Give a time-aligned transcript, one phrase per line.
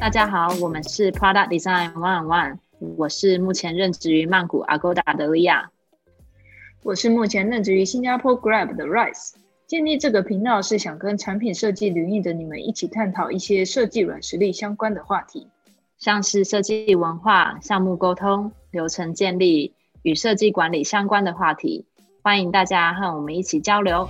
[0.00, 2.58] 大家好，我们是 Product Design One One，
[2.96, 5.70] 我是目前任职于曼谷 Agoda 的利亚，
[6.82, 9.34] 我是目前任职于新加坡 Grab 的 Rice。
[9.66, 15.48] 建立这个频道是想跟产品设计领域的你们一起探讨一些设计软实力相关的话题，
[16.04, 21.86] 像是设计文化、项目沟通、流程建立与设计管理相关的话题。
[22.20, 24.06] 欢迎大家和我们一起交流。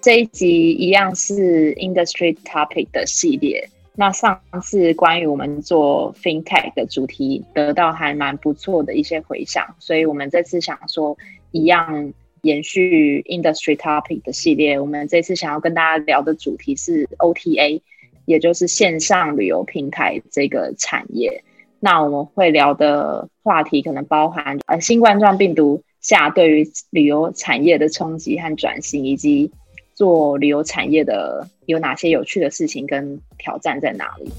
[0.00, 3.68] 这一集一样是 industry topic 的系列。
[3.94, 11.14] 那上次关于我们做 fintech 的主题得到还蛮不错的一些回响，所以我们这次想说
[11.50, 14.78] 一样延续 industry topic 的系列。
[14.78, 17.80] 我们这次想要跟大家聊的主题是 OTA，
[18.24, 21.44] 也就是线上旅游平台这个产业。
[21.78, 29.52] 那我们会聊的话题可能包含呃新冠状病毒下对于旅游产业的冲击和转型，以及
[29.94, 34.32] 做旅游产业的有哪些有趣的事情跟挑战在哪里？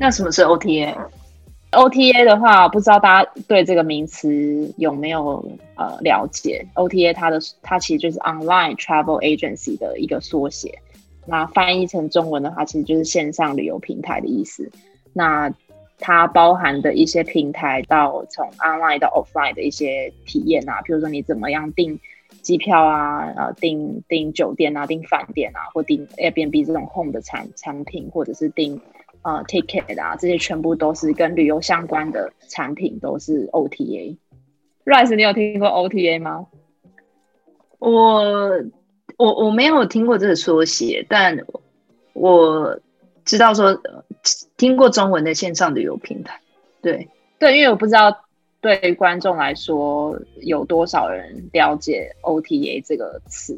[0.00, 0.94] 那什么是 OTA？
[1.76, 5.44] OTA 的话，不知道大家对这个名词有没有
[5.76, 10.78] 呃了解？OTA 它的它其实就是 Online Travel Agency 的一个缩写。
[11.26, 14.70] 那翻译成中文的话，其实就是线上旅游平台的意思。
[15.12, 15.52] 那
[15.98, 22.00] 它包含的一些平台，到从 online 到 offline 的一些体验啊，比如说你怎么样订
[22.42, 28.80] 机票啊，呃，订订酒店啊，订饭店啊，或订 Airbnb 这种 home 的产产品，或者是订
[29.26, 34.16] 呃 ticket 啊，这些全部都是跟旅游相关的产品，都是 OTA。
[34.84, 36.46] Rice，你有听过 OTA 吗？
[37.80, 38.22] 我
[39.16, 41.36] 我我没有听过这个缩写，但
[42.12, 42.78] 我
[43.24, 43.80] 知道说。
[44.56, 46.40] 听过中文的线上旅游平台，
[46.82, 48.24] 对对，因为我不知道
[48.60, 53.56] 对观众来说有多少人了解 OTA 这个词。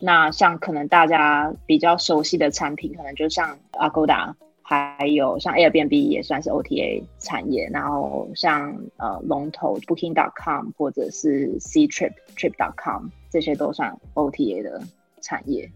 [0.00, 7.68] 那像可能大家比较熟悉的产品，可能就像 Agoda，还有像 Airbnb 也算是 OTA 产业。
[7.72, 14.80] 然后像呃龙头 Booking.com 或者是 Ctrip Trip.com 这些都算 OTA 的
[15.20, 15.70] 产业。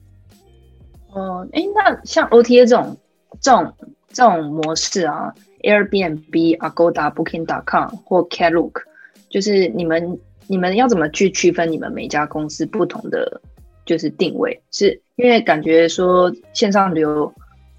[1.13, 2.97] 哦，哎，那像 OTA 这种
[3.41, 3.73] 这种。
[4.13, 8.81] 这种模式啊，Airbnb、Agoda、Booking.com 或 Klook，
[9.29, 13.43] 就是你们你们要怎么去区分你们每家公司不同的
[13.85, 14.59] 就是定位？
[14.71, 17.31] 是因为感觉说线上旅游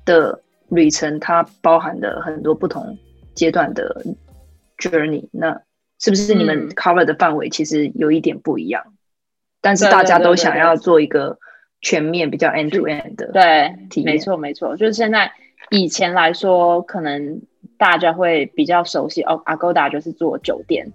[0.06, 0.40] 的
[0.70, 2.98] 旅程它包含的很多不同
[3.34, 4.06] 阶段的
[4.78, 5.62] journey，那
[6.00, 8.84] 是不是你们 cover 的范围其实有一点不一样？
[9.62, 11.38] 但是大家都想要做一个
[11.82, 15.32] 全面比较 end to end 的对，没错没错，就是现在。
[15.70, 17.42] 以前来说，可能
[17.78, 20.94] 大家会比较熟悉哦，Agoda 就是做酒店，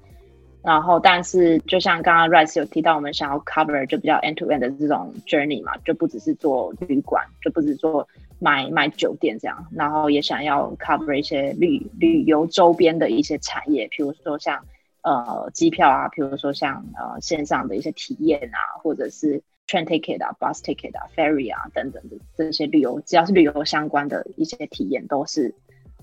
[0.63, 8.09] 然后但是就像刚刚 Rice 有提到，我们想要 cover 就比较 end to end 的这种 journey 嘛，就不只是做旅馆，就不止做
[8.43, 14.65] 买买酒店这样，然后也想要 cover 一些旅旅游周边的一些产业，比如说像
[15.03, 19.43] 呃机票啊，比如说像呃线上的一些体验啊，或者是。
[19.69, 25.55] train ticket 啊，bus ticket 啊，ferry 啊等等的这些旅游，只要是旅游相关的一些体验，都是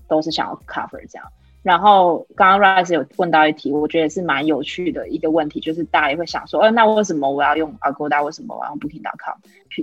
[0.08, 1.28] 都是想要 cover 这样。
[1.62, 8.24] 然后刚刚 rise 有问到一题，我觉得是蛮有趣的一个问题，就是大家也会想说，呃，那为什么我要用 Agoda？
[8.24, 9.38] 为什么我要用 Booking.com？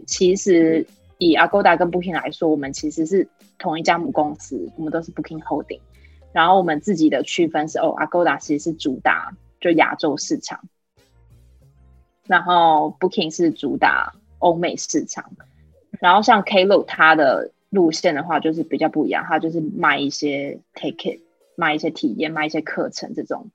[0.06, 0.85] 其实
[1.17, 5.81] 以 Agoda 跟 Booking 来说，我们其实是同一家母公司，我们都是 Booking Holding。
[6.31, 10.59] 然后我们自己的区分是，哦，Agoda 其实是主打就亚洲市场。
[12.28, 15.31] 然后 Booking 是主打欧美市场，
[16.00, 21.22] 然后像 Klook 它的路线的话就是比较不一样，它就是卖一些 ticket，
[21.55, 23.49] 卖一些体验，卖一些课程这种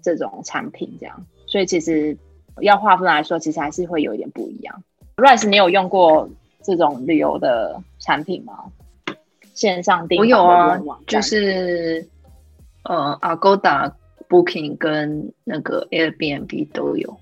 [0.00, 2.16] 这种产品这样，所以其实
[2.60, 4.82] 要划分来说，其实还是会有一点不一样。
[5.16, 6.30] Rice，你有用过
[6.62, 8.64] 这种旅游的产品吗？
[9.54, 12.06] 线上订我有啊，就是
[12.84, 13.92] 呃 Agoda、
[14.28, 17.18] Booking 跟那个 Airbnb 都有。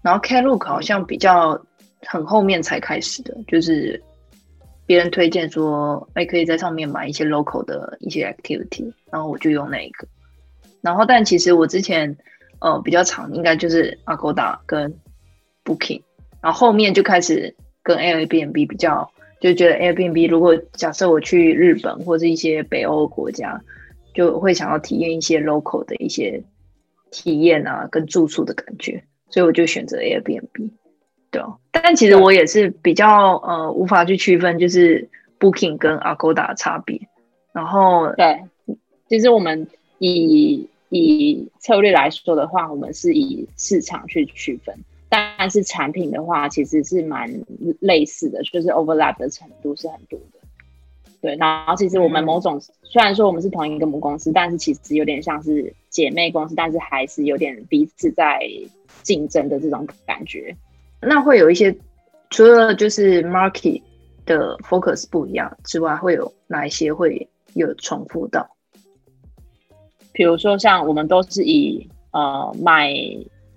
[0.00, 1.60] 然后 Klook 好像比较
[2.06, 4.02] 很后面才开始的，就是
[4.86, 10.06] 别人推荐说，哎，可以在上面买一些 local 的一些 activity，然后我就用那一个。
[10.80, 12.14] 然后，但其实我之前
[12.60, 14.94] 呃比较长，应该就是 Agoda 跟
[15.64, 16.02] Booking，
[16.42, 19.08] 然后后面就开始跟 Airbnb 比较，
[19.40, 23.60] 就觉得 Airbnb 如果假设我去日本或者一些北欧国家，
[24.12, 26.42] 就会想要体验一些 local 的一些
[27.12, 29.04] 体验啊，跟住宿的感觉。
[29.28, 30.70] 所以我就选择 Airbnb，
[31.30, 35.08] 对哦，但其实我也是比较呃无法去区分，就是
[35.40, 37.00] Booking 跟 Agoda 的差别。
[37.52, 38.44] 然后对，
[39.08, 39.66] 其实我们
[39.98, 44.76] 以以策略来说的话，我们是以市场去区分，
[45.44, 47.30] 但是产品的话其实是蛮
[47.80, 50.38] 类似的，就是 overlap 的程度是很多的。
[51.20, 58.40] 对，然后其实我们某种虽然说我们是同一个母公司，但是其实有点像是姐妹公司，但是还是有点彼此在
[59.02, 60.56] 竞争的这种感觉。
[61.02, 61.76] 那会有一些
[62.30, 63.82] 除了就是 market
[64.24, 68.48] 的 focus 不一样之外，会有哪一些会有重复到？
[70.14, 72.94] 比如说像我们都是以呃卖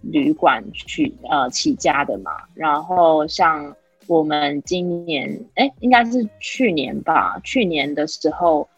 [0.01, 3.75] 旅馆去呃起家的嘛，然后像。
[4.09, 7.41] 我们今年哎，应该是去年吧。
[7.43, 8.69] 去年的时候，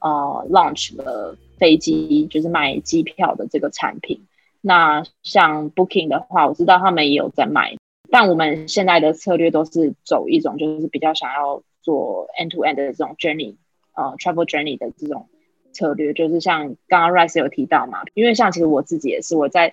[0.00, 4.26] 呃，launch 了飞机，就是卖机票的这个产品。
[4.60, 7.76] 那像 Booking 的话，我知道他们也有在卖。
[8.10, 13.54] 但我们现在的策略都是走一种，就是比较想要做 end to end 的这种 journey，
[13.94, 15.28] 呃，travel journey 的这种
[15.72, 16.12] 策略。
[16.12, 19.72] 就是像刚刚 Rice 有提到嘛，因为像其实我自己也是，我在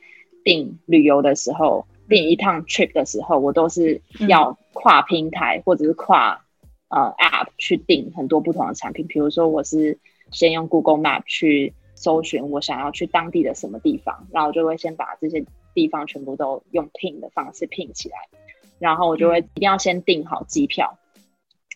[0.50, 1.86] 订旅游的时候。
[2.10, 6.44] 订一趟 trip 的时候，我都是要跨平台或者是跨
[6.88, 9.06] 呃 app 去订很多不同的产品。
[9.06, 9.96] 比如说，我是
[10.32, 18.18] 先用 Google Map 去搜寻我想要去当地的什么地方，然后就会先把这些地方全部都用拼的方式拼起来，
[18.80, 20.98] 然后我就会一定要先订好机票。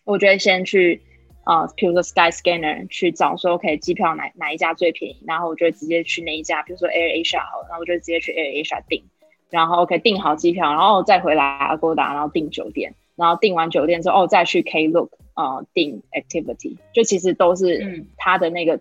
[0.04, 1.00] 我就会先去
[1.44, 9.04] 啊，譬如说 Sky Scanner 去找说，OK，机票哪哪一家最便宜，然后我就会直接去那一家，比如说 Air Asia 好，然后我就直接去 Air Asia 订。
[9.50, 18.80] 然后 OK 订好机票，然后再回来 Agoda，然后订酒店，然后订完酒店之后，哦再去 Klook 呃订 Activity，就其实都是它的那个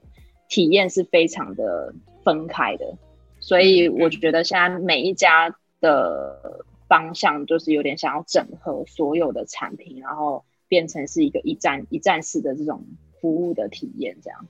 [0.50, 1.94] 体验是非常的
[2.24, 2.98] 分开的，
[3.40, 12.84] 所以我觉得现在每一家的方向就是有点想要整合所有的产品，然后变成是一个一站一站式的这种
[13.22, 14.48] 服务的体验，这样。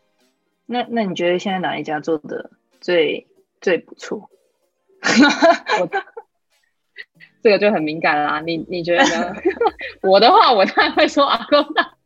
[0.65, 2.49] 那那你觉得现在哪一家做的
[2.79, 3.27] 最
[3.59, 4.29] 最不错？
[5.81, 5.89] 我
[7.43, 9.35] 这个就很敏感啦，你你觉得呢？
[10.01, 11.97] 我的话，我当然会说阿公大。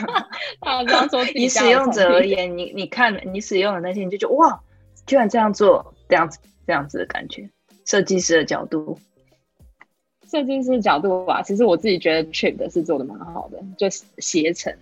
[0.62, 4.62] 大家说，以使用者而言，你你看你使用的那些，你就觉得哇，
[5.04, 7.50] 居然这样做，这样子这样子的感觉。
[7.84, 8.98] 设计师的角度，
[10.32, 13.86] 设计师角度吧，其实我自己觉得 Trip 的是做的蛮好的，就
[14.18, 14.74] 携程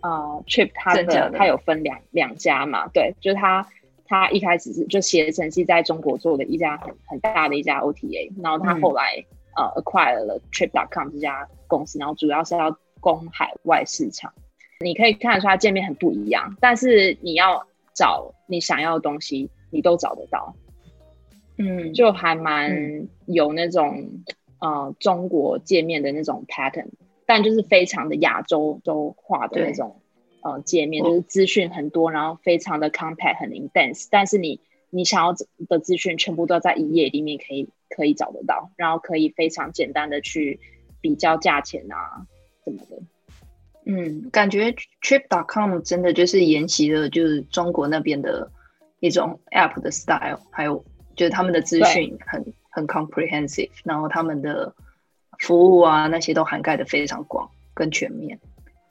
[0.00, 3.68] 啊，Trip 它的它有分两两家嘛，对，就是它。
[4.10, 9.22] 他一开始是就携程是在中国做的一家很很大的一家 OTA，然后它后来
[9.54, 14.32] 呃 acquire 了 Trip.com 这家公司，然后主要是要攻海外市场。
[14.80, 20.54] 你可以看得出它界面很不一样，但是你要找你想要的东西，你都找得到。
[21.58, 24.08] 嗯，就还蛮有那种
[24.58, 26.88] 呃中国界面的那种 pattern，
[27.26, 30.00] 但就是非常的亚洲洲化的那种。
[30.40, 35.34] 呃，界面就是资讯很多，然后非常的 compact，很 intense，但是你你想要
[35.68, 40.60] 的资讯全部都在一页里面可以可以找得到，然后可以非常简单的去
[41.00, 42.24] 比较价钱啊
[42.64, 43.02] 什么的。
[43.84, 44.72] 嗯，感觉
[45.02, 48.48] trip.com 真的就是沿袭了就是中国那边的
[49.00, 50.84] 一种 app 的 style，还有
[51.16, 54.74] 就是他们的资讯很很 comprehensive，然后他们的
[55.38, 58.38] 服务啊那些都涵盖的非常广跟全面。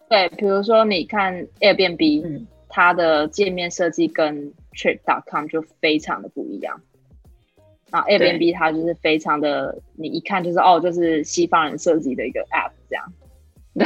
[0.10, 6.82] 对，比如说你看 Airbnb，嗯，它的界面设计跟 Trip.com 就非常的不一样。
[7.92, 13.14] 然后 Airbnb 它就是非常的，你一看就是哦，就是西方人设计的一个 App 这样。
[13.74, 13.86] 对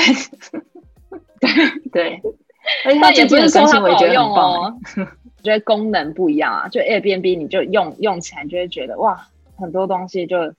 [1.92, 2.22] 对，
[2.86, 6.68] 而且它也不是说它不好用哦，我觉得功能不一样啊。
[6.68, 9.28] 就 Airbnb 你就用用起来就会觉得哇，
[9.62, 10.54] 很多东西就。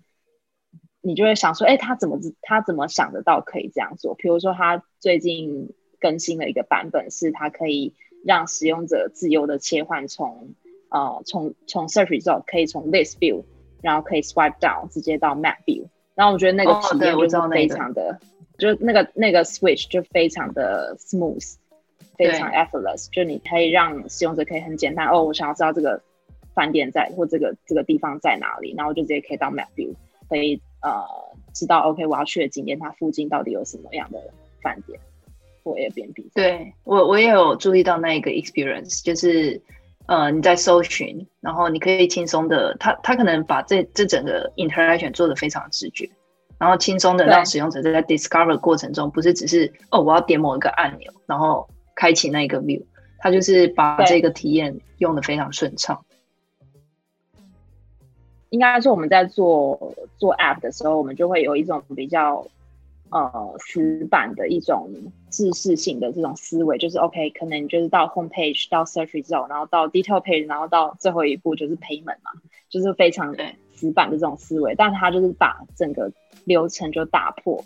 [1.04, 4.14] 你就会想说，哎，他怎么他怎么想得到可以这样做？
[4.14, 7.92] 比如说，他最近更新了一个版本，是它可以
[8.24, 10.54] 让使用者自由的切换从
[10.90, 13.42] 呃从从 search result 可以从 list view，
[13.82, 15.86] 然后可以 swipe down 直接到 map view。
[16.14, 18.20] 然后我觉得那个体验就是非常的，
[18.56, 21.56] 就那个那个 switch 就非常的 smooth，
[22.16, 23.10] 非常 effortless。
[23.10, 26.00] 就你可以让使用者可以很简单，哦，我想要知道这个
[26.54, 29.94] 饭店在或这个这个地方在哪里，然后就直接可以到 map view，
[30.28, 30.60] 可以。
[30.84, 30.90] 呃，
[31.54, 34.18] 知道 OK，我要去的景点，它附近到底有什么样的
[34.60, 34.98] 饭店
[35.62, 36.32] 或 Airbnb？
[36.34, 39.62] 对我，我也有注意到那一个 experience，就是
[40.06, 46.10] 呃，你在搜寻，然后你可以轻松的，他他可能把这这整个 interaction 做的非常直觉，
[46.58, 52.84] 然后轻松的让使用者在 discover 过程中，不是只是哦，我要点某一个按钮，然后开启那一个 view，
[53.20, 56.04] 他就是把这个体验用的非常顺畅。
[58.52, 62.46] 应该说我们在做做 App 的时候，我们就会有一种比较
[63.08, 64.90] 呃死板的一种
[65.30, 72.30] 制式性的这种思维，就是 OK，可能就是到 Home Page 到 Search Result，然后到 Detail Page，然后到最后一步就是 Payment 嘛，
[72.68, 73.34] 就是非常
[73.74, 76.12] 死板的这种思维，但他就是把整个
[76.44, 77.64] 流程就打破，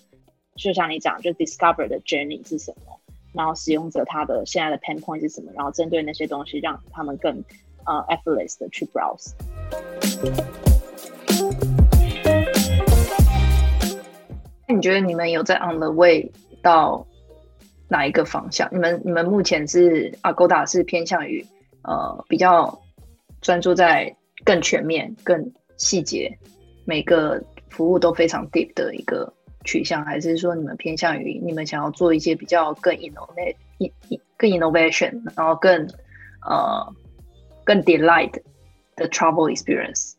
[0.54, 3.00] 就像你讲，就 Discover 的 Journey 是什么，
[3.32, 7.42] 然后使用者他的现在的 Pain Point 是什么，然后针对那些东西让他们更
[7.86, 9.32] 呃 effortless 的去 browse。
[14.68, 16.30] 那你觉得你们有在 on the way
[16.62, 17.06] 到
[17.88, 18.68] 哪一个方向？
[18.72, 21.46] 你们你们目前是 Agoda 是偏向于
[21.82, 22.80] 呃比较
[23.40, 26.36] 专注在更全面、更细节，
[26.84, 27.40] 每个
[27.70, 29.32] 服务都非常 deep 的一个
[29.64, 33.54] 取向，还是说你们偏向于你们想要做一些比较更 innovate、
[34.36, 35.86] 更 innovation，然后更
[36.44, 36.92] 呃
[37.66, 38.40] 更 delight
[38.96, 40.14] 的 travel experience？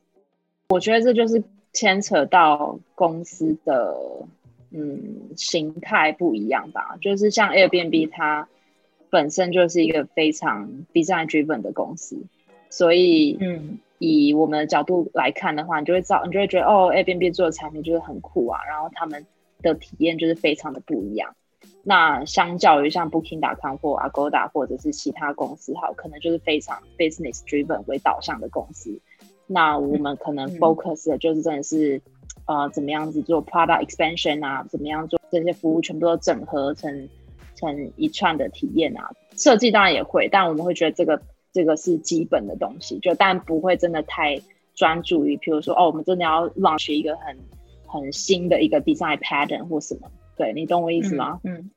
[0.69, 3.97] 我觉得这就是牵扯到公司的。
[4.69, 6.97] 嗯，形态不一样吧？
[6.99, 8.49] 就是像 Airbnb，它
[9.09, 12.21] 本身就是一个非常 design driven 的公司，
[12.69, 19.25] 所以，嗯，以我们的角度来看的话，你就会造，你就会觉得，哦，Airbnb 做的产品就是很酷啊，然后他们
[19.61, 21.33] 的体验就是非常的不一样。
[21.87, 28.99] 那相较于像 Booking.com 或 Agoda 或者是其他公司，好，可能就是非常 business driven 为导向的公司。
[29.45, 32.01] 那我们可能 focus 的就是真的是。
[32.45, 34.65] 呃，怎么样子做 product expansion 啊？
[34.69, 37.09] 怎么样做这些服务全部都整合成
[37.55, 39.11] 成一串的体验啊？
[39.35, 44.39] 设计当然也会，但我们会觉得这个这个是基本的东西，就但不会真的太
[44.75, 47.37] 专注于，比如说哦，我们真的要 launch 一个很
[47.85, 50.09] 很新的一个 design pattern 或什么？
[50.37, 51.41] 对你懂我意思吗？
[51.43, 51.69] 嗯，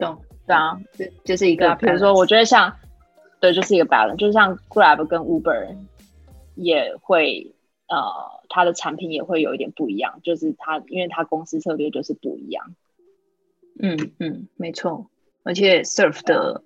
[0.00, 0.18] 懂。
[0.46, 2.74] 对啊，就就是一个，比如说我觉得像
[3.40, 5.76] 对，就是一个 balance，就像 Grab 跟 Uber
[6.56, 7.54] 也会。
[7.92, 7.98] 呃，
[8.48, 12.64] 它的产品也会有一点不一样，就是它，因为它公司策略就是不一样。
[13.82, 15.10] 嗯嗯，没错，
[15.42, 16.62] 而且 serve 的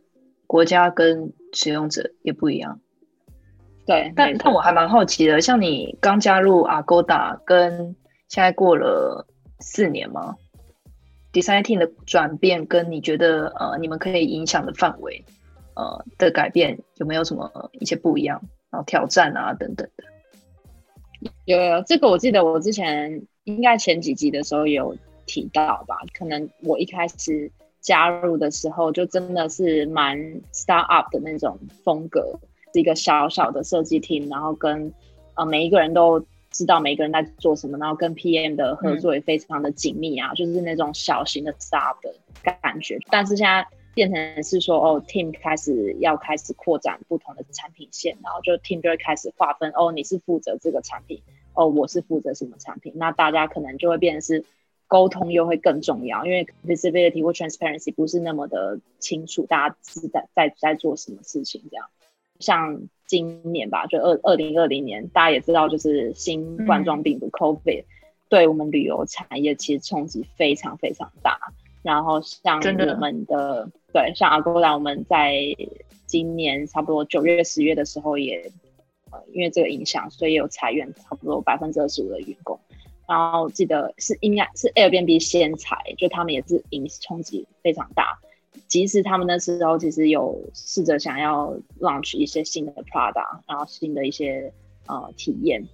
[0.46, 2.78] 国家跟使用者也不一样。
[3.86, 7.96] 对，但但我还蛮好奇的，像你刚加入 Agoda，跟
[8.28, 9.26] 现在过了
[9.60, 10.36] 四年吗
[11.34, 15.22] ？Design Team 的转变，跟你觉得呃，你们可以影响的范围，
[15.74, 18.40] 呃的改变，有没有什么一些不一样？
[18.70, 20.04] 然后挑战啊等等的。
[21.44, 25.96] 有有这个，我记得我之前应该前几集的时候有提到吧？
[26.16, 27.50] 可能我一开始
[27.80, 30.18] 加入的时候，就真的是蛮
[30.52, 32.38] start up 的那种风格，
[32.72, 34.92] 是一个小小的设计厅，然后跟
[35.34, 36.24] 呃每一个人都
[36.54, 42.98] 知道每个人在做什么，然后跟 PM 的合作也非常的紧密啊，就是那种小型的 start 的感觉。
[43.10, 43.66] 但是现在。
[43.94, 51.22] 变成是说哦，team 开始要开始扩展不同的产品线，然后就 team 就会开始划分哦，你是负责这个产品，
[51.54, 54.44] 哦，我是负责什么产品，那大家可能就会变成是
[54.88, 61.88] 沟通又会更重要，因为 visibility 或 transparency 不是那么的清楚，大家是在在在做什么事情这样。
[62.44, 67.84] 像今年吧，就二二零二零年，大家也知道，就是新冠状病毒 COVID
[68.28, 71.38] 对我们旅游产业其实冲击非常非常大。
[71.82, 75.34] 然后像我们的对，像阿勾达，我们在
[76.06, 78.50] 今年差不多九月、十月的时候也，
[79.10, 82.58] 呃，因为这个影响，所以有裁员差不多百分之二十五的员工。
[83.06, 88.18] 然后记得是应该是 Airbnb 先裁，就他们也是影冲击非常大。
[88.74, 94.52] 即使他们那时候其实有试着想要 launch 一些新的 product，然后新的一些
[94.88, 95.64] 呃体验，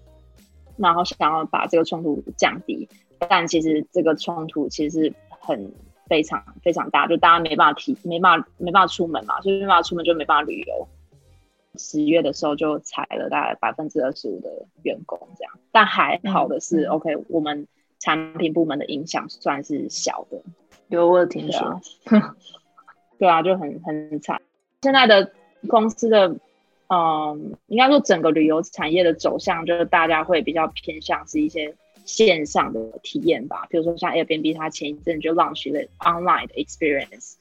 [0.76, 2.87] 然后想要把这个冲突降低，
[3.19, 5.73] 但其实这个冲突其实很。
[6.11, 10.88] 非常非常大，就大家没办法提，没办法没办法出门嘛，所以没办法出门就没办法旅游。
[11.76, 15.52] 十月的时候就裁了大概百分之二十五的员工，这样。
[15.71, 17.69] 但还好的是，OK，我们
[18.00, 20.42] 产品部门的影响算是小的。
[20.88, 21.80] 有我听说，
[23.20, 24.42] 对啊，就很很惨。
[24.82, 25.30] 现在的
[25.68, 26.34] 公司的，
[26.88, 31.72] 嗯，应该说整个旅游产业的走向，就是大家会比较偏向是一些。
[32.06, 37.34] 线上的体验吧，比如说像 Airbnb，它前一阵就 launch 了 online 的 experience，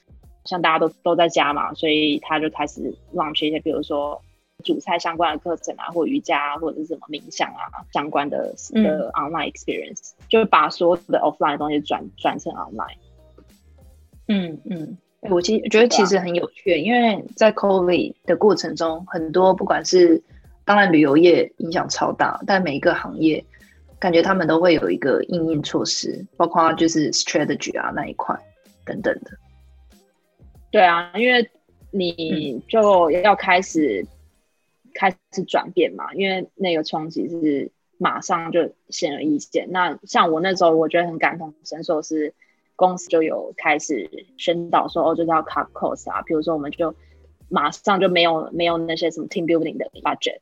[0.43, 4.21] 像大家都都在家嘛，所以它就开始 launch 一些，比如说
[4.63, 12.97] 煮菜相关的课程啊，或瑜伽啊或者是什么冥想啊相关的的 online experience，就把所有的 offline 的东西转转成 online。
[14.27, 20.21] 嗯嗯，我其实觉得其实很有趣，因为在 COVID 的过程中，很多不管是
[20.65, 23.43] 当然旅游业影响超大，但每一个行业。
[24.01, 28.33] 感觉他们都会有一个应应措施，包括就是 strategy 啊那一块
[28.85, 29.31] 等等的。
[30.71, 31.51] 对啊，因为
[31.91, 34.07] 你就要开始
[34.93, 39.67] 开始转变嘛，因为那个冲击是马上就显而易见。
[39.69, 42.33] 那像我那时候，我觉得很感同身受，是
[42.79, 46.95] 公司就有开始宣导说，哦，就是要 cut cost 啊，比如说我们就
[47.49, 50.39] 马上就没有没有那些什么 team building 的 budget，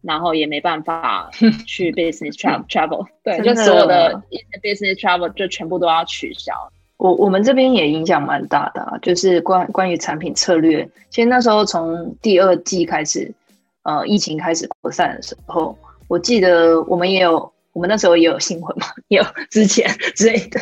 [0.00, 1.28] 然后也没办法
[1.66, 4.22] 去 business travel travel，对，就所有的
[4.62, 6.54] business travel 就全部都要取消。
[6.98, 10.88] 我我们这边也影响蛮大的，就是关关于产品策略。
[11.10, 13.34] 其实那时候从第二季开始，
[13.82, 20.60] 呃，疫情开始扩散的时候，我记得我们也有，我们那时候也有新闻嘛，也有之前之类的。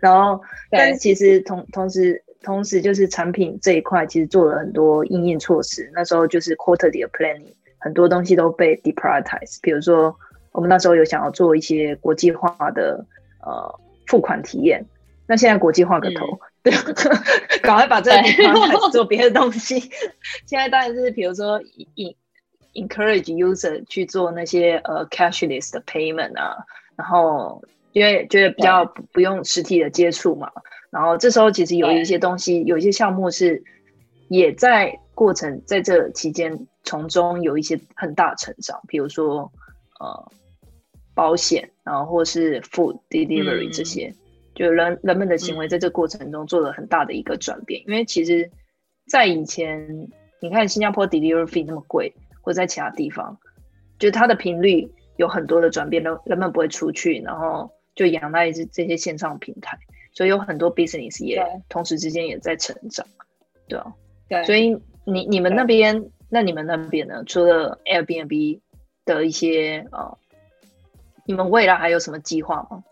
[0.00, 5.90] 然后，但是其实同同时同时就是产品这一块，其实做了很多应验措施。
[5.94, 9.58] 那时候就是 quarterly planning，很多东西都被 deprioritize。
[9.62, 10.14] 比如说，
[10.52, 13.04] 我们那时候有想要做一些国际化的
[13.44, 14.84] 呃付款体验。
[15.26, 16.70] 那现在国际化个头，对，
[17.62, 19.80] 赶快把这个地方做别的东西。
[20.44, 21.58] 现在当然是比如说
[21.96, 22.14] ，in
[22.74, 26.56] encourage user 去做那些呃 cashless 的 payment 啊，
[26.96, 27.62] 然后
[27.92, 30.50] 因为觉得比较不用实体的接触嘛，
[30.90, 33.62] 然后这时候其实有一些东西，有一些项目是
[34.28, 39.50] 也在过程在这期间从中有一些很大成长，比如说
[40.00, 40.32] 呃
[41.14, 44.12] 保险，然后或是 food delivery 这些。
[44.54, 48.48] 就人人们的行为在这过程中做了很大的一个转变，因为其实，
[49.08, 50.08] 在以前，
[50.40, 52.14] 你看新加坡 delivery fee 那么贵，
[52.44, 53.38] 或在其他地方，
[53.98, 59.78] 就它的频率有很多的转变，人人们不会出去，然后就仰赖这这些线上平台，
[60.12, 63.06] 所以有很多 business 也同时之间也在成长，
[63.66, 63.94] 对啊，
[64.28, 67.24] 对，所以你你们那边，那你们那边呢？
[67.26, 68.60] 除了 Airbnb
[69.04, 70.18] 的一些呃，
[71.24, 72.84] 你们未来还有什么计划吗？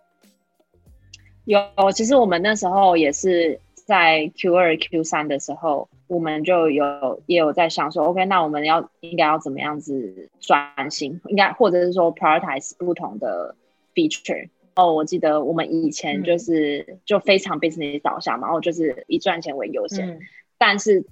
[1.44, 1.60] 有，
[1.92, 11.18] 其实我们那时候也是在 Q 二、Q 三的时候，我们就有也有在想说，OK，那我们要应该要怎么样子转型？
[11.28, 13.56] 应该或者是说 prioritize 不同的
[13.94, 14.50] feature。
[14.74, 20.20] 哦，我记得我们以前就是就非常 business 导向嘛，然后就是以赚钱为优先。
[20.58, 21.06] 但是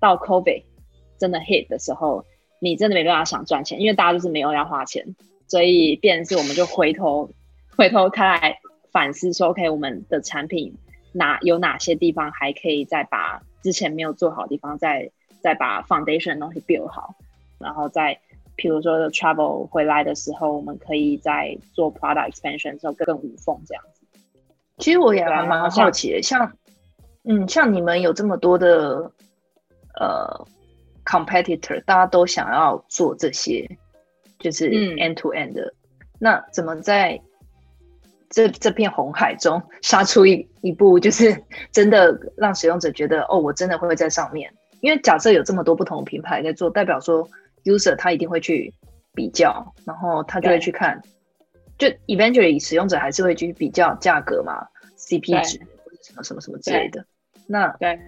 [0.00, 0.62] 到 COVID
[1.18, 2.24] 真的 hit 的时候，
[2.58, 5.14] 你真的没办法想赚钱，因为大家就是没有要花钱，
[5.48, 7.30] 所以变是我们就回头
[7.76, 8.58] 回头看来。
[8.90, 10.74] 反思说：“OK，我们的产品
[11.12, 17.16] 哪有哪些地方还可以再把之前没有做好的地方再再把 foundation 的东西 build 好，
[17.58, 18.14] 然后再
[18.56, 24.06] 譬如说 travel 回来的时候，我们可以在做 product expansion 的时候更无缝这样子。
[24.78, 26.56] 其实我也还蛮好奇的，像
[27.24, 29.10] 嗯，像你们有这么多的
[29.98, 30.46] 呃
[31.04, 33.68] competitor，大家都想要做这些，
[34.38, 35.74] 就是 end to end 的，
[36.20, 37.20] 那怎么在？”
[38.30, 44.52] 这这片红海中杀出一一步，就是 真的让使用者觉得哦，我真的会在上面。
[44.80, 47.28] 因为假设有这么多不同的品牌在做，代表说
[47.64, 48.72] user 他一定会去
[49.14, 51.00] 比较，然后他就会去看，
[51.78, 54.66] 就 eventually 使用者还是会去比较价格嘛
[54.98, 57.04] ，CP 值或者什么什么什么之类的。
[57.46, 57.98] 那对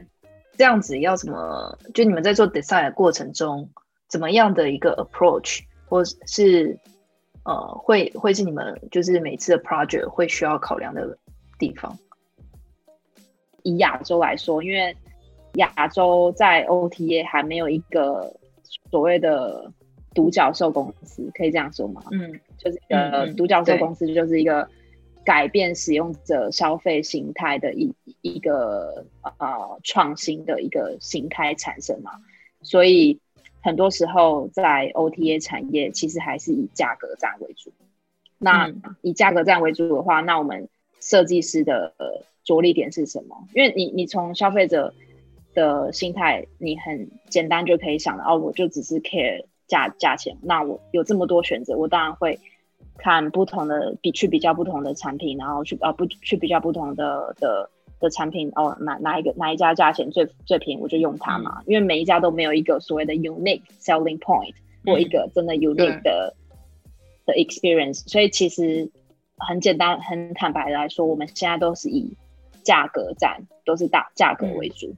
[0.56, 1.78] 这样子要怎么？
[1.94, 3.70] 就你们在做 design 的过程中，
[4.08, 6.78] 怎么样的一个 approach，或是？
[7.48, 11.16] 呃，会会是你们就是每次的 project 会需要考量的
[11.58, 11.98] 地方。
[13.62, 14.94] 以亚洲来说，因为
[15.54, 18.30] 亚洲在 OTA 还没有一个
[18.90, 19.72] 所谓的
[20.14, 22.02] 独角兽公司，可以这样说吗？
[22.12, 24.68] 嗯，就是呃，独角兽公司就是一个
[25.24, 29.06] 改变使用者消费形态的一一个
[29.38, 32.10] 呃创新的一个形态产生嘛，
[32.60, 33.18] 所以。
[33.62, 37.72] 很多时候，在 OTA 产业，其实还是以价格战为主。
[38.38, 40.68] 那以价格战为主的话，那我们
[41.00, 41.92] 设计师的
[42.44, 43.36] 着力点是什么？
[43.54, 44.94] 因为你，你从消费者
[45.54, 50.36] 的心态，你很简单就可以想到，哦，我就只是 care 价价钱。
[50.42, 52.38] 那我有这么多选择，我当然会
[52.96, 57.70] 看不同的比去比较不同的产品，然后去啊不去比较不同的的。
[58.00, 61.62] 的产品哦，哪哪一个哪一家价钱最最便宜，我就用它嘛。
[61.66, 66.34] 因为每一家都没有一个所谓的 unique selling point 或一个真的 unique 的
[67.26, 68.88] 的 experience，所以其实
[69.36, 72.16] 很简单、很坦白的来说，我们现在都是以
[72.62, 74.94] 价格战，都是大价格为主。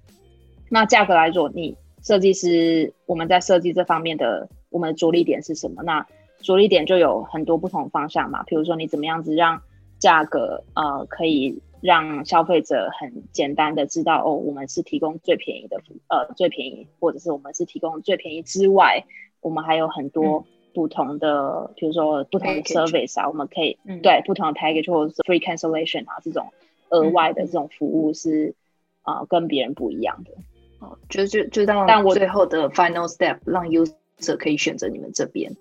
[0.69, 5.83] 那价格来说，你设计师我们在设计这方面的，我们的着力点是什么？
[5.83, 6.07] 那
[6.43, 8.43] 着力点就有很多不同方向嘛。
[8.43, 9.63] 比如说，你怎么样子让
[9.99, 11.63] 价格呃可以。
[11.81, 19.05] 让消费者很简单的知道哦，我们是提供最便宜的服呃最便宜，或者是我们是提供最便宜之外，
[19.41, 26.53] 我们还有很多不同的，比如说不同的 service 啊，我们可以对不同的 package 或者是 free cancellation 啊这种
[26.91, 28.55] 额外的这种服务是
[29.03, 30.33] 啊跟别人不一样的。
[30.81, 35.55] 哦，就就就让但我最后的 final step 让 user 可以选择你们这边，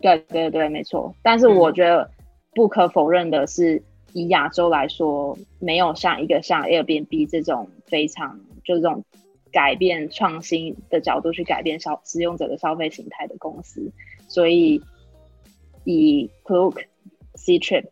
[0.00, 1.14] 对对对，没错。
[1.22, 2.10] 但是我觉得
[2.54, 9.04] 不可否认的是，以亚洲来说，没有像一个像 Airbnb 这种非常就是这种
[9.52, 13.92] 改变创新的角度去改变消使用者的消费形态的公司。
[14.28, 14.82] 所以
[15.84, 16.84] 以 Klook、
[17.34, 17.86] Ctrip、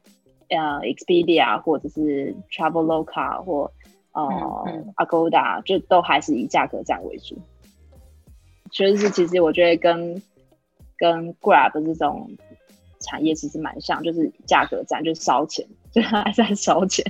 [0.48, 3.70] 呃 Expedia 或者是 Traveloka 或
[4.12, 4.24] 呃
[4.96, 7.38] Agoda，就都还是以价格战为主。
[8.70, 10.22] 确实是，其实我觉得跟
[10.98, 12.30] 跟 Grab 这种
[13.00, 17.04] 产业其实蛮像，就是价格战，就是烧钱，就还在烧钱，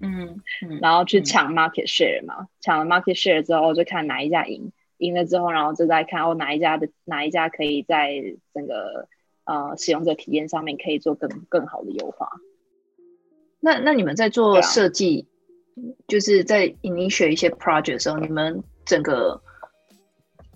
[0.00, 0.40] 嗯，
[0.80, 8.12] 然后去抢 market share 嘛，抢了 market share 之后，就看哪一家赢，赢了之后，然后就再看哦哪一家的哪一家可以在
[8.52, 9.08] 整个
[9.44, 12.28] 呃使用者体验上面可以做更更好的优化。
[13.60, 15.26] 那那你们在做设计，
[16.06, 19.42] 就是在 initiate 一些 project 的时候，你们整个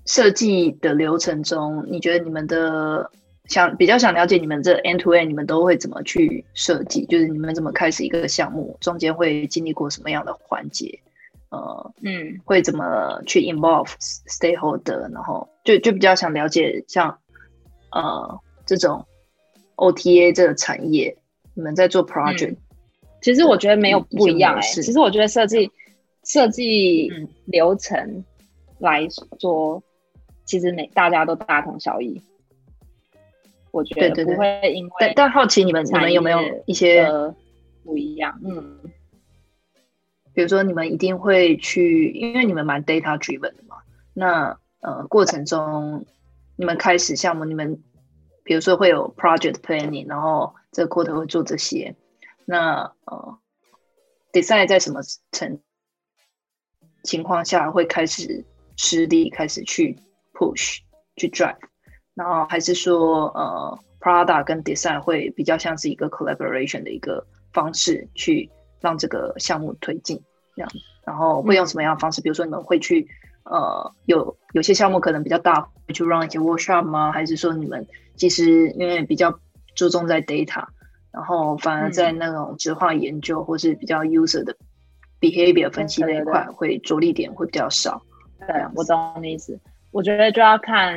[0.07, 3.11] 设计的流程中，你觉得你们的
[3.47, 7.05] 想比较想了解你们这 end to end，你们都会怎么去设计？
[7.07, 10.99] 就是你们怎么开始一个项目，中间会经历过什么样的环节？
[11.51, 15.13] 呃，嗯，会怎么去 involve stakeholder？
[15.13, 17.19] 然后就就比较想了解像
[17.91, 19.05] 呃这种
[19.77, 21.17] OTA 这个产业，
[21.55, 22.57] 你们在做 project，
[23.21, 25.71] 其实我觉得没有不一样哎，其实我觉得设计
[26.25, 27.11] 设计
[27.47, 28.25] 流程
[28.79, 29.07] 来
[29.41, 29.83] 说。
[30.45, 32.21] 其实每大家都大同小异，
[33.73, 34.93] 我觉得不会因为。
[35.01, 37.11] 但但好奇你们你们有没有一些
[37.83, 38.39] 不一样？
[38.45, 38.79] 嗯，
[40.33, 43.79] 比如说你们一定会去，因为你们蛮 data driven 的嘛。
[44.15, 46.07] 那呃过程中，
[46.55, 47.83] 你们开始项目，你们
[48.45, 51.97] 比如说会有 project planning，然后这个 quarter 会做这些。
[52.45, 53.39] 那呃
[54.33, 55.01] ，design 在什么
[55.33, 55.61] 程
[57.03, 58.45] 情况下会开始
[58.77, 59.97] 施力，开始去
[60.35, 60.79] ？push
[61.17, 61.57] 去 drive，
[62.15, 70.21] 然后还是说呃，Prada 跟 design 会比较像是一个 collaboration 的一个方式，去让这个项目推进
[70.55, 70.71] 这样。
[71.05, 72.21] 然后会用什么样的方式？
[72.21, 73.09] 比如说你们会去
[73.45, 77.11] 呃，有有些项目可能比较大，会去 run 一些 workshop 吗？
[77.11, 79.37] 还是说你们其实因为比较
[79.75, 80.65] 注重在 data，
[81.11, 84.55] 然后反而在那种直化研究或是比较 user 的
[85.21, 88.01] behavior 分析那一块会着力点会比较少？
[88.47, 89.59] 对，我懂你意思。
[89.91, 90.97] 我觉得就要看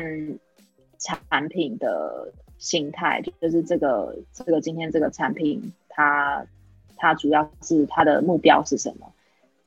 [1.06, 6.46] 产品的形态，就是这个这个今天这个产品，它
[6.98, 9.12] 它主要是它的目标是什么？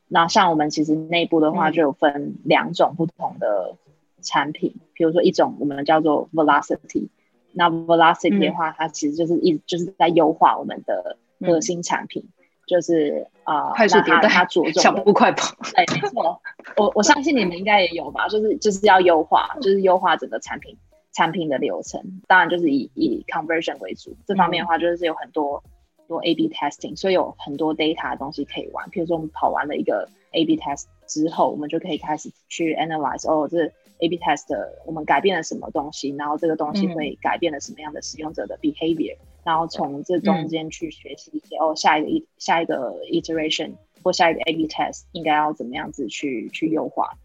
[0.08, 3.76] 那像我们其实内部的话，就有分两种不同的
[4.20, 7.08] 产品，比如说一种我们叫做 velocity，
[7.52, 12.24] 那 velocity 的话，它其实就是一就是在优化我们的核心产品。
[12.66, 15.56] 就是啊，快速迭代，它着重 小步快跑。
[15.74, 16.38] 对，没错。
[16.76, 20.76] 我我相信你们应该也有吧，就是就是要优化，就是优化整个产品
[21.18, 22.22] 产品的流程。
[22.28, 24.16] 当然就是以以 conversion 为主。
[24.24, 25.64] 这方面的话，就是有很多
[26.06, 28.88] 多 A/B testing，所以有很多 data 的东西可以玩。
[28.90, 33.66] 比如说我们跑完了一个 A/B test 之后，我们就可以开始去 analyze，哦，这
[33.98, 34.46] A/B test
[34.86, 39.16] 我们改变了什么东西，然后这个东西会改变了什么样的使用者的 behavior。
[39.44, 43.72] 然后从这中间去学习一些哦，下一个一下一个 iteration
[44.04, 47.18] 或下一个 A/B test 应该要怎么样子去去优化。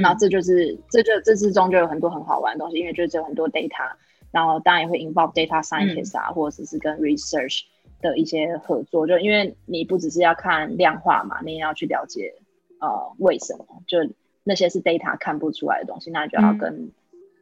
[0.00, 3.92] 那这就是这就这之中就有很多很好玩的东西，因为就是有很多 data，
[4.30, 7.62] 然后当然也会 involve data scientist 啊，或者是跟 research
[8.00, 9.06] 的一些合作。
[9.06, 12.34] 就因为你不只是要看量化嘛，你也要去了解
[12.80, 13.98] 呃为什么，就
[14.44, 16.90] 那些是 data 看不出来的东西，那就要跟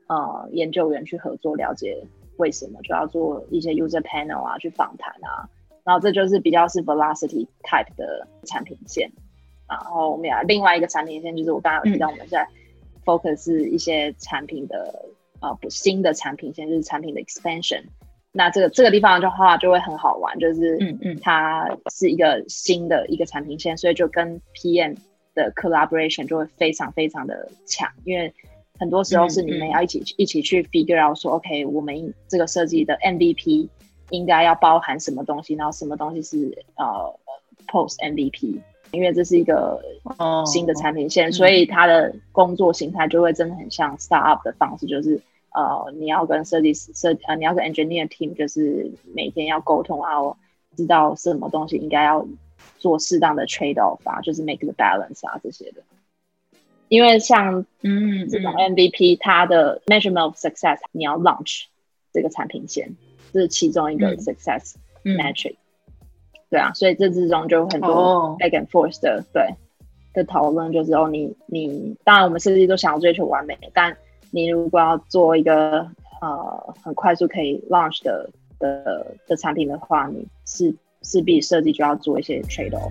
[0.09, 2.07] 呃研究员去合作了解。
[2.37, 5.45] 为什么就要做一些 user panel 啊，去访谈啊？
[5.85, 9.13] 然后这就是比较是 velocity type 的产品线。
[9.71, 12.47] 然后我们有另外一个产品线，就是我刚刚有提到，我们在
[13.05, 15.07] focus 一些产品的
[15.41, 17.85] 呃新的产品线，就是产品的 expansion。
[18.33, 24.97] 那这个这个地方的话就会很好玩，就是嗯嗯，它是一个新的一个产品线，所以就跟 PM
[25.35, 28.35] 的 collaboration 就会非常非常的强，因为。
[28.79, 33.69] 很多时候是你们要一起一起去 figure out 说，OK，我们这个设计的 MVP
[34.09, 37.15] 应该要包含什么东西，然后什么东西是呃
[37.67, 38.59] post MVP，
[38.93, 39.81] 因为这是一个
[40.47, 45.21] 新的产品线，所以它的工作形态就会真的很像 startup 的方式，就是
[45.53, 50.13] 呃你要跟设计师设呃你要跟 engineer team 就是每天要沟通啊，
[50.77, 52.27] 知道什么东西应该要
[52.79, 55.83] 做适当的 trade off 啊，就是 make the balance 啊这些的。
[56.89, 61.67] 因为像嗯这种 MVP，它的 measurement of success，你要 launch
[62.13, 62.97] 这个产品线，
[63.33, 64.75] 这是其中一个 success
[65.05, 65.55] metric。
[66.51, 69.55] 对啊，所以这之中就有很多 back and forth 的对
[70.13, 73.97] 的讨论，就是哦，你你当然我们设计都想要追求完美，但
[74.33, 75.87] 你如果要做一个
[76.21, 82.91] 呃很快速可以 launch 的的的产品的话，你是势必设计就要做一些 trade off。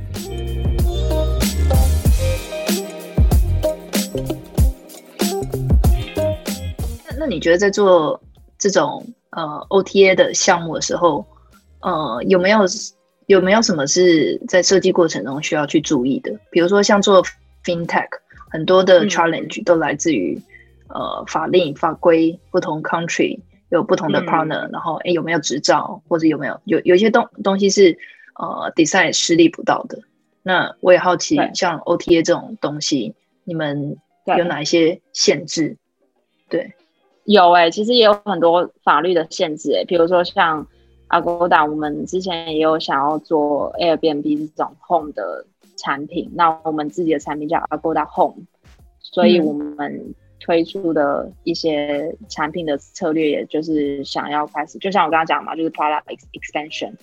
[7.09, 8.21] 那那你觉得在做
[8.57, 11.25] 这种呃 OTA 的项目的时候，
[11.81, 12.65] 呃有没有
[13.29, 16.39] 有没有什么是在设计过程中需要去注意的？
[16.49, 17.23] 比如说像做
[17.63, 18.07] FinTech，
[18.49, 20.41] 很多的 challenge 都来自于
[20.87, 23.39] 呃法令法规不同 country。
[23.69, 27.95] 有不同的 partner，然后哎有没有执照，或者有没有有有一些东东西是
[28.33, 29.99] 呃 design 实力不到的。
[30.41, 33.13] 那我也好奇，像 OTA 这种东西，
[33.43, 33.95] 你们
[34.39, 35.77] 有哪一些限制？
[36.49, 36.73] 对，
[37.25, 40.65] 有哎，其实也有很多法律的限制哎，比如说像
[41.09, 45.45] Agoda，我们之前也有想要做 Airbnb 这种 home 的
[45.75, 48.43] 产品，那我们自己的产品叫 Agoda Home，
[48.99, 50.15] 所以我们。
[50.41, 56.93] 推出的一些产品的策略，也就是想要开始，就像我刚刚讲嘛，就是 product Expansion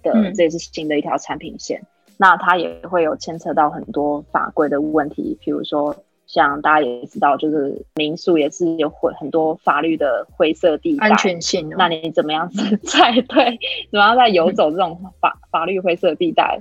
[0.00, 1.82] 的，这也是新的一条产品线。
[2.16, 5.94] 那它也会有牵扯到很多法规的问题，比如说
[6.26, 11.68] 像大家也知道，就是民宿也是有会很多法律的灰色地带，安全性。
[11.76, 13.58] 那你怎么样子在 对，
[13.90, 16.60] 怎么样在游走这种法法律灰色地带，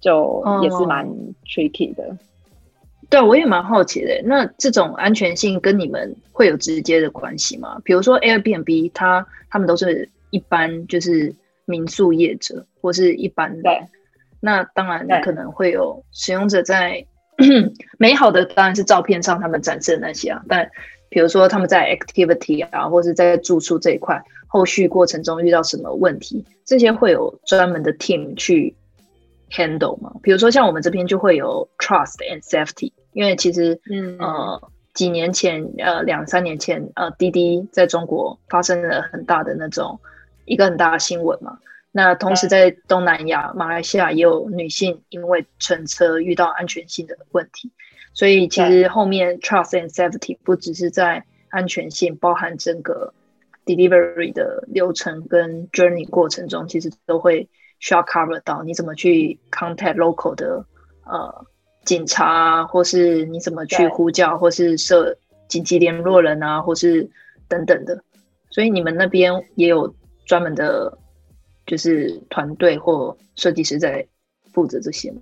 [0.00, 1.08] 就也是蛮
[1.44, 2.16] tricky 的。
[3.10, 4.20] 对，我也蛮好奇的。
[4.24, 7.80] 那这种安全性跟你们会有直接的关系吗？
[7.82, 13.70] 比如说 Airbnb，它他们都是一般就是民宿业者或是一般的。
[14.40, 17.06] 那当然可能会有使用者在
[17.98, 20.42] 美好的当然是照片上他们展示的那些啊。
[20.48, 20.70] 但
[21.08, 28.74] 比如说他们在 activity 啊，或是在住宿这一块后续过程中遇到什么问题，这些会有专门的 team 去
[29.50, 30.12] handle 吗？
[30.22, 32.92] 比如说像我们这边就会有 trust and safety。
[33.14, 39.98] 因为其实，嗯呃，几年前，呃，两三年前，呃，滴滴在中国发生了很大的那种
[40.44, 41.58] 一个很大的新闻嘛。
[41.92, 47.70] 那同时在东南亚，马来西亚也有女性因为乘车遇到安全性的问题。
[48.12, 53.12] 所以其实后面 trust and safety 不只是在安全性，包含整个
[53.64, 57.48] delivery 的流程跟 journey 过程中，其实都会
[57.78, 60.64] 需要 cover 到你怎么去 contact local 的
[61.04, 61.46] 呃。
[61.84, 67.08] 警察啊，或是你怎么去呼叫，或是设紧急联络人啊，或是
[67.48, 67.98] 等等的，
[68.50, 69.94] 所以你们那边也有
[70.26, 70.98] 专门的，
[71.68, 74.04] 就是团队或设计师在
[74.52, 75.20] 负责这些吗？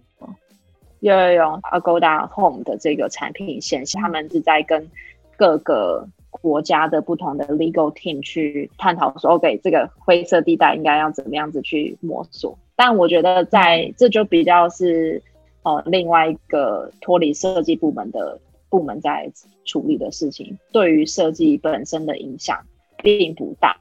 [1.00, 4.88] 有有有，Agoda Home 的这个产品线，他们是在跟
[5.36, 12.58] 各个国家的不同的 legal team 去探讨说，OK，这个灰色地带应该要怎么样子去摸索。
[12.74, 15.22] 但我觉得在这就比较是。
[15.62, 19.28] 哦，另外一个脱离设计部门的部门在
[19.64, 22.64] 处理的事情，对于设计本身的影响
[22.98, 23.76] 并不大。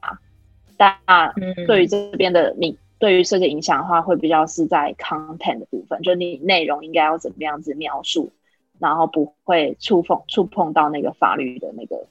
[0.78, 0.96] 但
[1.68, 8.32] 对于这边的你，对于设计影响的话，会比较是在 content 的部分，就你内容应该要怎么样子描述，
[8.80, 12.06] 然后不会触碰触碰到那个法律的那个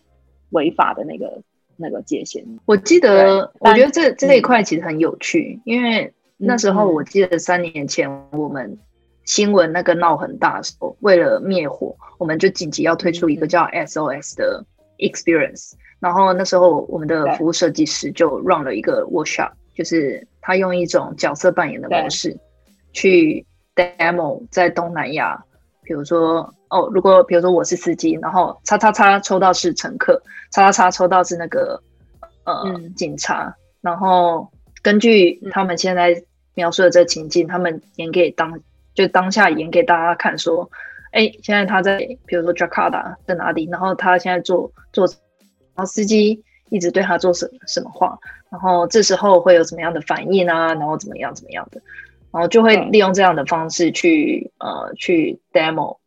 [0.50, 1.42] 违法的那个
[1.76, 2.44] 那个界限。
[2.66, 8.78] 我记得，我觉得这这一块其实很有趣，因为那时候我记得三年前我们。
[9.26, 14.62] 新闻那个闹很大的时候，为了灭火，我们就紧急要推出一个叫 SOS 的
[14.98, 15.72] experience。
[16.04, 22.36] 然后那时候我们的服务设计师就 run 了一个 workshop，就是他用一种角色扮演的模式
[22.92, 25.42] 去 demo 在东南亚，
[25.82, 30.20] 比如说哦，如果比如说我是司机，然后叉叉叉抽到是乘客，
[30.52, 31.80] 叉叉叉抽到是那个
[32.44, 32.62] 呃
[32.94, 34.46] 警察，然后
[34.82, 36.22] 根据他们现在
[36.54, 38.60] 描述的这个情境，他们演给当。
[38.94, 40.70] 就当下演给大家看，说，
[41.10, 45.04] 哎，现在他在，比如说 Jakarta 在哪里，然后他现在坐坐，
[45.74, 48.18] 然后司机一直对他做什什么话，
[48.50, 51.80] 然后这时候会有什么样的反应啊，然后怎么样怎么样的，
[52.30, 55.98] 然后就会利用这样的方式去呃去 demo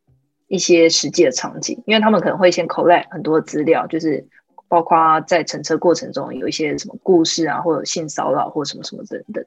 [0.47, 4.25] 一些实际的场景，因为他们可能会先 collect 很多资料，就是
[4.67, 9.43] 包括在乘车过程中有一些什么故事啊，或者性骚扰或什么什么等等，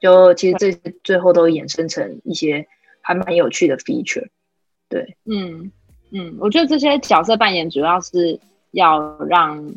[0.00, 2.66] 就其实这些最后都衍生成一些。
[3.02, 4.28] 还蛮有趣的 feature，
[4.90, 5.72] 对，嗯
[6.12, 8.38] 嗯，我觉得这些角色扮演主要是
[8.70, 9.74] 要让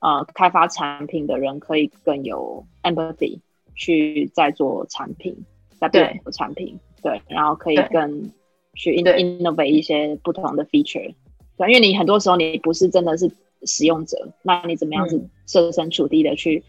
[0.00, 3.38] 呃开发产品的人可以更有 empathy
[3.74, 5.44] 去在做产品，
[5.78, 8.30] 在做产品，对，然后可以更
[8.74, 11.14] 去 innovate 一些不同的 feature，
[11.56, 13.30] 对，因为你很多时候你不是真的是
[13.64, 16.62] 使用者，那你怎么样子设身处地的去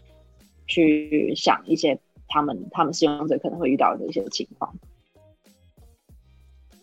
[0.66, 4.72] 去想一些他们他们使用者可能会遇到的一些情况。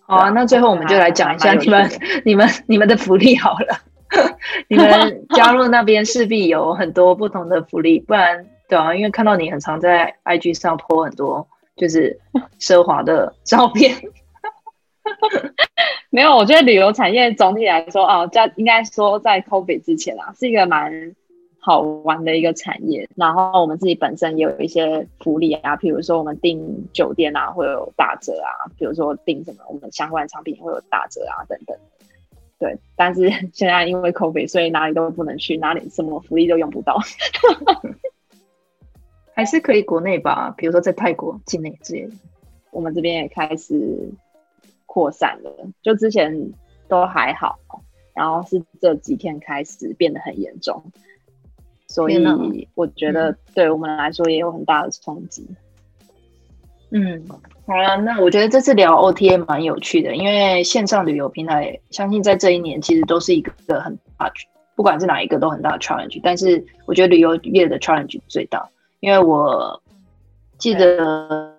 [0.01, 1.89] 好啊，那最后我们就来讲一下你们、
[2.25, 3.90] 你们、你们的福利好了。
[4.67, 12.19] 你们加入那边势必有很多不同的福利，不然对啊，因为看到你很常在 IG 上 po 很多就是
[12.59, 13.95] 奢华的照片。
[16.09, 21.15] 没有，我觉得旅游产业总体来说啊，在应该说在 COVID 之前啊，是一个蛮
[21.59, 23.07] 好玩的一个产业。
[23.15, 31.77] 然后我们自己本身也有一些福利啊，比如说我们订酒店啊会有打折啊，比如说订什么我们相关产品会有打折啊等等。
[32.61, 36.99] 对，但是 现在因为 COVID，所以哪里都不能去，哪里什么福利都用不到。
[39.33, 42.13] 还是可以国内吧，比如说在泰国境内之类的。
[42.69, 44.11] 我们这边也开始
[44.85, 46.51] 扩散了，就之前
[46.87, 47.57] 都还好，
[48.13, 50.83] 然后是这几天开始变得很严重，
[51.87, 52.23] 所以
[52.75, 55.47] 我觉得对我们来说也有很大的冲击。
[56.93, 57.23] 嗯，
[57.65, 64.29] 好了，那我觉得这次聊 OTA 蛮有趣的，因为线上旅游平台，相信在这一年其实都是一个很大，
[64.75, 66.19] 不管是哪一个都很大的 challenge。
[66.21, 69.81] 但是我觉得旅游业的 challenge 最大，因为我
[70.57, 71.55] 记得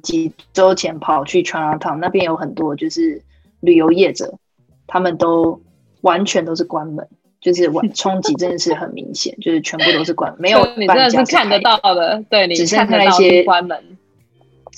[0.00, 3.20] 几周前跑去 China Town 那边有很多就是
[3.58, 4.38] 旅游业者，
[4.86, 5.60] 他们都
[6.02, 7.08] 完全都是关门，
[7.40, 13.97] 就是完 冲击真的是很明显，就是全部都是关，没有你真的是看得到的，对你只剩下一些关门。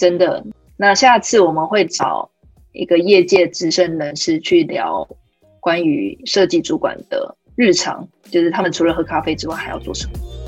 [0.00, 0.42] 真的，
[0.78, 2.30] 那下次我们会找
[2.72, 5.06] 一个业界资深人士去聊
[5.60, 10.39] 关于设计主管的日常，就是他们除了喝咖啡之外还要做什么。